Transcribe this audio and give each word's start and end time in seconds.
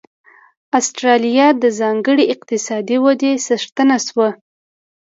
اسټرالیا 0.79 1.47
د 1.61 1.63
ځانګړې 1.79 2.23
اقتصادي 2.33 2.97
ودې 3.03 3.31
څښتنه 3.45 3.97
شوه. 4.07 4.29